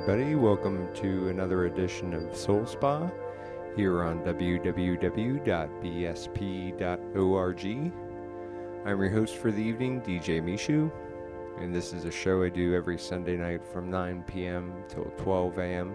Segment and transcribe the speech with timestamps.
[0.00, 0.34] everybody.
[0.34, 3.10] Welcome to another edition of Soul Spa
[3.76, 5.12] here on www.bsp.org.
[8.86, 10.90] I'm your host for the evening, DJ Meeshu,
[11.58, 14.72] and this is a show I do every Sunday night from 9 p.m.
[14.88, 15.94] till 12 a.m.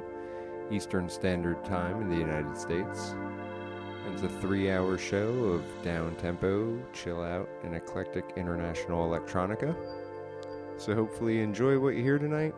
[0.69, 3.16] Eastern Standard Time in the United States.
[4.13, 9.75] It's a three hour show of down tempo, chill out, and eclectic international electronica.
[10.77, 12.53] So hopefully you enjoy what you hear tonight.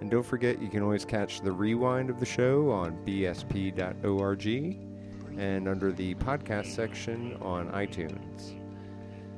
[0.00, 4.46] And don't forget, you can always catch the rewind of the show on bsp.org
[5.38, 8.56] and under the podcast section on iTunes.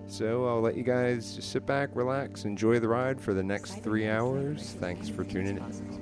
[0.06, 3.82] So I'll let you guys just sit back, relax, enjoy the ride for the next
[3.82, 4.76] three hours.
[4.78, 6.01] Thanks for tuning in.